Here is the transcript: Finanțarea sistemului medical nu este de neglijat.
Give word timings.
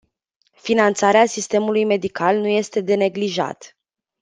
Finanțarea 0.55 1.25
sistemului 1.25 1.85
medical 1.85 2.37
nu 2.37 2.47
este 2.47 2.81
de 2.81 2.95
neglijat. 2.95 3.77